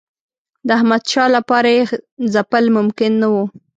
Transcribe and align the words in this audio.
د 0.67 0.69
احمدشاه 0.77 1.29
لپاره 1.35 1.69
یې 1.75 1.83
ځپل 2.33 2.65
ممکن 2.77 3.11
نه 3.21 3.27
وو. 3.33 3.43